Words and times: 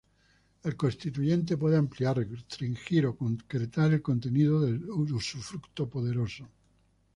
El 0.63 0.75
constituyente 0.75 1.57
puede 1.57 1.77
ampliar, 1.77 2.17
restringir 2.27 3.05
o 3.05 3.15
concretar 3.15 3.93
el 3.93 4.01
contenido 4.01 4.59
del 4.61 4.89
usufructo 4.89 5.87
poderoso. 5.87 6.47